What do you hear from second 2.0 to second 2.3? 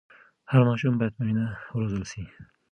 سي.